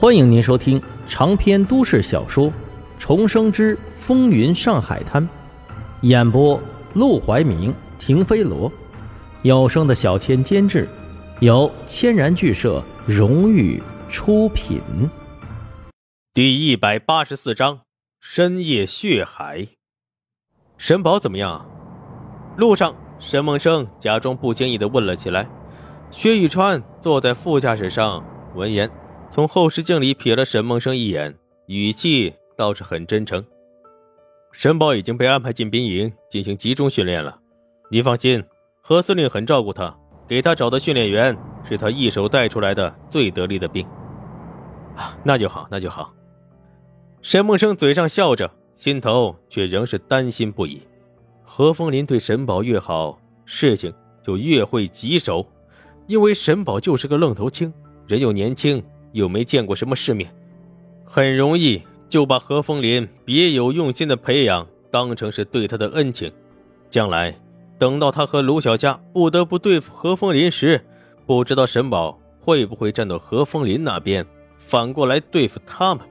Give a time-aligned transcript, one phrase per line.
[0.00, 2.46] 欢迎您收听长篇都市小说
[2.98, 5.22] 《重生之风云上海滩》，
[6.00, 6.58] 演播：
[6.94, 8.72] 陆怀明、停飞罗，
[9.42, 10.88] 有声的小千监制，
[11.40, 13.78] 由千然剧社荣誉
[14.08, 14.80] 出品。
[16.32, 17.80] 第一百八十四章：
[18.22, 19.68] 深夜血海。
[20.78, 21.66] 沈宝怎么样？
[22.56, 25.46] 路上，沈梦生假装不经意的问了起来。
[26.10, 28.24] 薛玉川坐在副驾驶上，
[28.54, 28.90] 闻言。
[29.30, 31.32] 从后视镜里瞥了沈梦生一眼，
[31.66, 33.42] 语气倒是很真诚。
[34.50, 37.38] 沈宝已经被安排进兵营进行集中训练了，
[37.88, 38.42] 你放心，
[38.82, 43.86] 何司令很照顾他，给他找的训练员是他一手带出来的最得力的兵。
[44.96, 46.12] 啊，那就好，那就好。
[47.22, 50.82] 沈梦生嘴上笑着，心头却仍是担心不已。
[51.44, 53.94] 何风林对沈宝越好，事情
[54.24, 55.46] 就越会棘手，
[56.08, 57.72] 因为沈宝就是个愣头青，
[58.08, 58.82] 人又年轻。
[59.12, 60.32] 又没见过什么世面，
[61.04, 66.32] 很容易就把何风林别有用心的培养当成是对他的恩情。
[66.88, 67.34] 将来
[67.78, 70.84] 等到他和卢小佳不得不对付何风林时，
[71.24, 74.26] 不知道沈宝会不会站到何风林那边，
[74.58, 76.04] 反过来对付他们。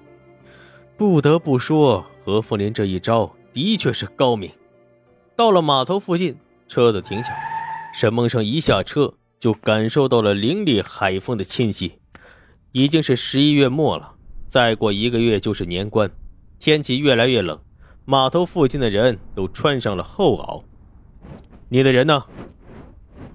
[0.95, 4.49] 不得不说，何风林这一招的确是高明。
[5.35, 7.33] 到了码头附近，车子停下，
[7.93, 11.98] 沈梦生一下车就感受到了凛冽海风的侵袭。
[12.71, 14.11] 已经是十一月末了，
[14.47, 16.11] 再过一个月就是年关，
[16.59, 17.59] 天气越来越冷，
[18.05, 20.61] 码头附近的人都穿上了厚袄。
[21.69, 22.23] 你的人呢？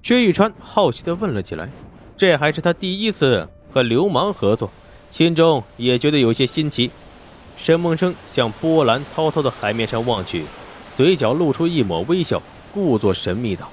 [0.03, 1.69] 薛玉川好奇地问了起来。
[2.17, 4.71] 这还是他第一次和流氓合作，
[5.11, 6.91] 心中也觉得有些新奇。
[7.57, 10.45] 沈梦生向波澜滔滔的海面上望去，
[10.95, 12.41] 嘴角露出一抹微笑，
[12.73, 13.69] 故作神秘道：“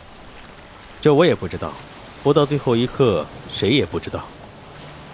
[1.01, 1.71] 这我也不知道，
[2.23, 4.25] 不到最后一刻，谁也不知道。”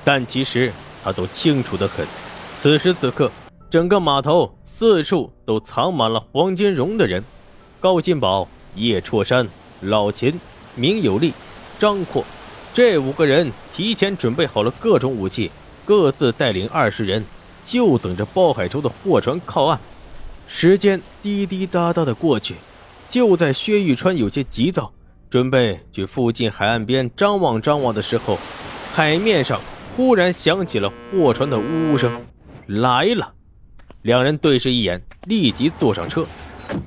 [0.08, 0.72] 但其实
[1.03, 2.08] 他都清楚的很，
[2.55, 3.30] 此时此刻，
[3.69, 7.22] 整个码头四处都藏满了黄金荣的人，
[7.81, 9.46] 高进宝、叶绰山、
[9.81, 10.40] 老秦、
[10.75, 11.34] 明有利、
[11.78, 12.23] 张阔，
[12.73, 15.51] 这五个人提前准备好了各种武器，
[15.84, 17.25] 各自带领二十人，
[17.66, 19.78] 就等着包海洲的货船靠岸。
[20.47, 22.56] 时间滴滴答答的过去，
[23.09, 24.90] 就在薛玉川有些急躁，
[25.29, 28.40] 准备去附近海岸边张望张望的时候，
[28.94, 29.59] 海面上。
[29.97, 32.22] 忽然响起了货船的呜呜声，
[32.68, 33.34] 来了。
[34.03, 36.24] 两人对视一眼，立即坐上车。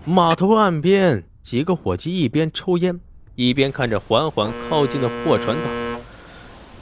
[0.05, 3.01] 码头岸边，几个伙计一边抽烟，
[3.35, 5.63] 一边看着缓缓靠近的货船，道：“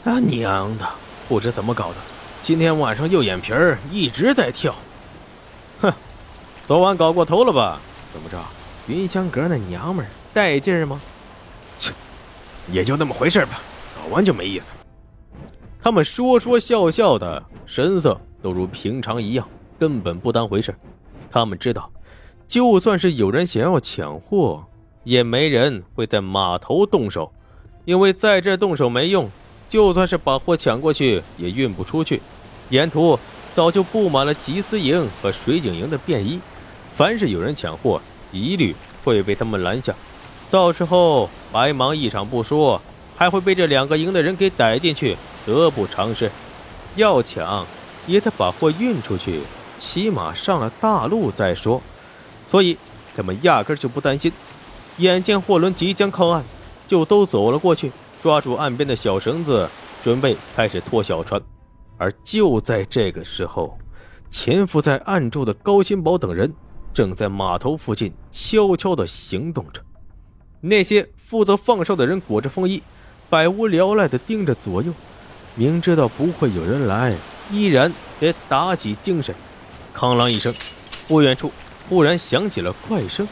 [0.04, 0.86] 他娘的，
[1.30, 1.96] 不知怎么搞的，
[2.42, 4.74] 今天晚上右眼皮儿一直在跳。
[5.80, 5.90] 哼，
[6.66, 7.80] 昨晚搞过头了吧？
[8.12, 8.38] 怎么着，
[8.86, 11.00] 云香阁那娘们儿带劲儿吗？
[11.78, 11.90] 切，
[12.70, 13.62] 也就那么回事吧，
[13.96, 14.68] 搞完就没意思。”
[15.88, 20.74] 他们说说笑笑的，神色都如平常一样，根本不当回事。
[21.30, 21.90] 他们知道，
[22.46, 24.62] 就算是有人想要抢货，
[25.02, 27.32] 也没人会在码头动手，
[27.86, 29.30] 因为在这动手没用。
[29.70, 32.20] 就算是把货抢过去，也运不出去。
[32.68, 33.18] 沿途
[33.54, 36.38] 早就布满了缉私营和水警营的便衣，
[36.94, 37.98] 凡是有人抢货，
[38.30, 39.94] 一律会被他们拦下。
[40.50, 42.78] 到时候白忙一场不说，
[43.16, 45.16] 还会被这两个营的人给逮进去。
[45.48, 46.30] 得不偿失，
[46.94, 47.64] 要抢
[48.06, 49.40] 也得把货运出去，
[49.78, 51.80] 起码上了大路再说。
[52.46, 52.76] 所以
[53.16, 54.30] 他们压根就不担心。
[54.98, 56.44] 眼见货轮即将靠岸，
[56.86, 57.90] 就都走了过去，
[58.22, 59.66] 抓住岸边的小绳子，
[60.04, 61.40] 准备开始拖小船。
[61.96, 63.78] 而就在这个时候，
[64.28, 66.52] 潜伏在暗处的高新宝等人
[66.92, 69.80] 正在码头附近悄悄地行动着。
[70.60, 72.82] 那些负责放哨的人裹着风衣，
[73.30, 74.92] 百无聊赖地盯着左右。
[75.58, 77.12] 明知道不会有人来，
[77.50, 79.34] 依然得打起精神。
[79.92, 80.54] 哐啷一声，
[81.08, 81.50] 不远处
[81.88, 83.26] 忽然响起了怪声。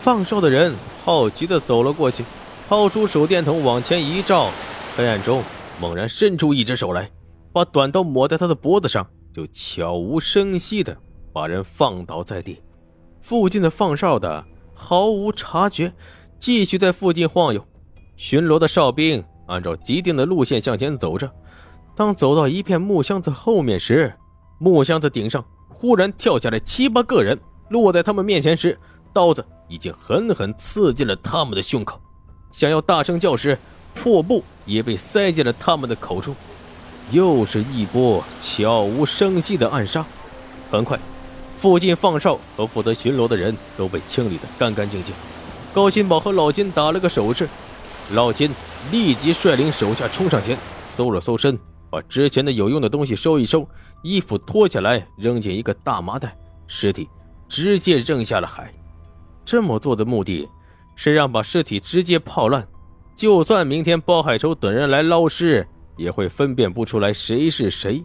[0.00, 0.72] 放哨的人
[1.04, 2.24] 好奇地走了过去，
[2.68, 4.48] 掏出手电筒往前一照，
[4.96, 5.42] 黑暗中
[5.80, 7.10] 猛然伸出一只手来，
[7.52, 9.04] 把短刀抹在他的脖子上，
[9.34, 10.56] 就悄无声。
[10.56, 10.96] 息地
[11.32, 12.62] 把人放倒在地。
[13.22, 15.92] 附近的放哨的毫无察觉，
[16.38, 17.66] 继续在附近晃悠。
[18.16, 21.28] 巡逻的哨兵按照既定的路线向前走着。
[21.96, 24.12] 当走到一片木箱子后面时，
[24.58, 27.40] 木箱子顶上忽然跳下来七八个人，
[27.70, 28.78] 落在他们面前时，
[29.14, 31.98] 刀子已经狠狠刺进了他们的胸口。
[32.52, 33.58] 想要大声叫时，
[33.94, 36.36] 破布也被塞进了他们的口中。
[37.12, 40.04] 又是一波悄无声息的暗杀。
[40.70, 40.98] 很快，
[41.56, 45.14] 附近放哨和负责巡逻的人都被清理得干干净净。
[45.72, 47.48] 高新宝和老金打了个手势，
[48.12, 48.50] 老金
[48.92, 50.58] 立即率领手下冲上前，
[50.94, 51.58] 搜了搜身。
[51.96, 53.66] 把之前的有用的东西收一收，
[54.02, 57.08] 衣服脱下来扔进一个大麻袋，尸体
[57.48, 58.70] 直接扔下了海。
[59.46, 60.46] 这么做的目的
[60.94, 62.68] 是让把尸体直接泡烂，
[63.14, 65.66] 就算明天包海洲等人来捞尸，
[65.96, 68.04] 也会分辨不出来谁是谁。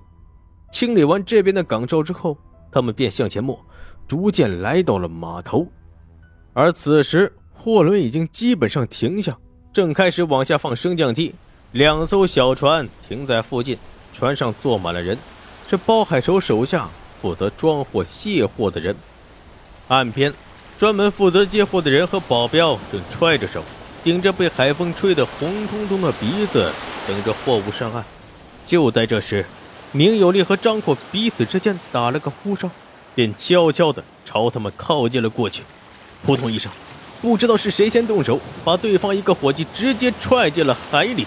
[0.71, 2.37] 清理完这边的岗哨之后，
[2.71, 3.59] 他们便向前摸，
[4.07, 5.67] 逐渐来到了码头。
[6.53, 9.37] 而此时，货轮已经基本上停下，
[9.73, 11.35] 正开始往下放升降机。
[11.71, 13.77] 两艘小船停在附近，
[14.13, 15.17] 船上坐满了人，
[15.69, 16.89] 是包海仇手下
[17.21, 18.93] 负责装货卸货的人。
[19.87, 20.33] 岸边，
[20.77, 23.63] 专门负责接货的人和保镖正揣着手，
[24.03, 26.69] 顶着被海风吹得红彤彤的鼻子，
[27.07, 28.03] 等着货物上岸。
[28.65, 29.45] 就在这时，
[29.93, 32.69] 明有利和张阔彼此之间打了个呼哨，
[33.15, 35.63] 便悄悄地朝他们靠近了过去。
[36.25, 36.69] 扑通一声，
[37.21, 41.25] 不知道是谁先动手，把对方一个伙计直接踹进了海里。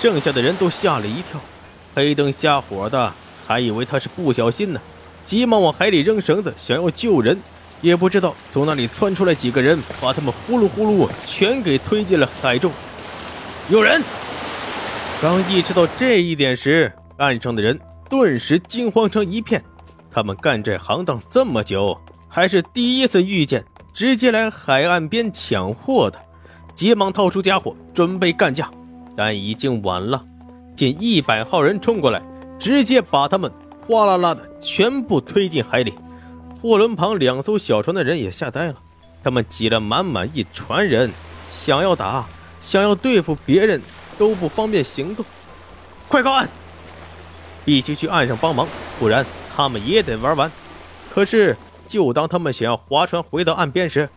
[0.00, 1.40] 剩下的人都吓了一跳，
[1.92, 3.12] 黑灯瞎火的，
[3.46, 4.80] 还以为他是不小心呢，
[5.26, 7.36] 急忙往海里扔绳子，想要救人，
[7.80, 12.70] 也不知道从哪里窜出来几个人，把他们呼噜呼噜全给推进了海中。
[13.68, 14.00] 有人
[15.20, 17.78] 刚意识到这一点时，岸上的人
[18.08, 19.62] 顿时惊慌成一片。
[20.12, 26.18] 他们干这行当这么久，还是第一次遇见直接来海岸边抢货的，
[26.76, 28.70] 急忙掏出家伙准备干架。
[29.18, 30.24] 但已经晚了，
[30.76, 32.22] 近一百号人冲过来，
[32.56, 33.50] 直接把他们
[33.84, 35.92] 哗啦啦的全部推进海里。
[36.62, 38.76] 货轮旁两艘小船的人也吓呆了，
[39.20, 41.10] 他们挤了满满一船人，
[41.48, 42.26] 想要打，
[42.60, 43.82] 想要对付别人
[44.16, 45.26] 都不方便行动。
[46.06, 46.48] 快靠岸！
[47.64, 48.68] 必须去岸上帮忙，
[49.00, 50.52] 不然他们也得玩完。
[51.10, 51.56] 可是，
[51.88, 54.08] 就当他们想要划船回到岸边时，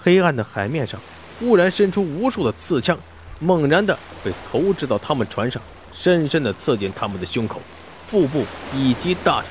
[0.00, 1.00] 黑暗的海面上
[1.40, 2.96] 忽然伸出无数的刺枪。
[3.38, 5.60] 猛然的被投掷到他们船上，
[5.92, 7.60] 深深的刺进他们的胸口、
[8.06, 8.44] 腹部
[8.74, 9.50] 以及大腿，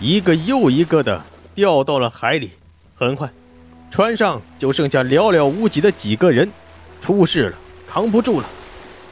[0.00, 1.22] 一个又一个的
[1.54, 2.50] 掉到了海里。
[2.94, 3.28] 很快，
[3.90, 6.50] 船上就剩下寥寥无几的几个人。
[7.00, 7.56] 出事了，
[7.86, 8.48] 扛不住了。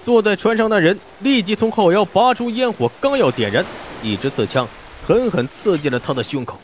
[0.03, 3.65] 坐在船上的人立即从后腰拔出烟火，刚要点燃，
[4.03, 4.67] 一支刺枪
[5.05, 6.59] 狠狠刺进了他的胸口。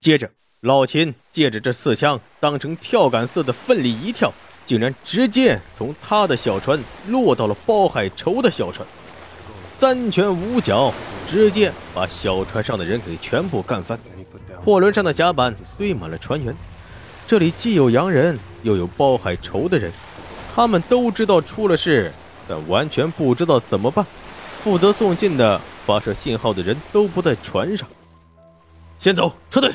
[0.00, 4.32] 接着，老秦借着这刺枪当成跳杆似的奋力一跳。
[4.68, 8.86] 竟然直接从他的小船落到了包海仇的小船，
[9.72, 10.92] 三拳五脚，
[11.26, 13.98] 直接把小船上的人给全部干翻。
[14.62, 16.54] 货轮上的甲板堆满了船员，
[17.26, 19.90] 这里既有洋人，又有包海仇的人，
[20.54, 22.12] 他们都知道出了事，
[22.46, 24.04] 但完全不知道怎么办。
[24.58, 27.88] 负责送信的、发射信号的人都不在船上，
[28.98, 29.72] 先走，撤退。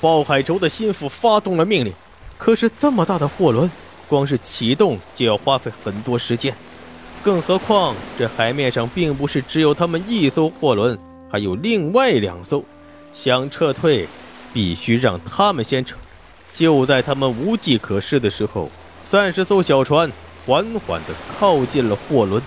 [0.00, 1.92] 包海仇的心腹发动了命令。
[2.38, 3.70] 可是这么大的货轮，
[4.12, 6.54] 光是启动就要花费很多时间，
[7.22, 10.98] 更何况这海面上并不是只有他们一艘货轮，
[11.30, 12.62] 还有另外两艘。
[13.14, 14.06] 想撤退，
[14.52, 15.96] 必须让他们先撤。
[16.52, 20.12] 就在他们无计可施的时候，三十艘小船
[20.44, 22.42] 缓缓地靠近了货轮。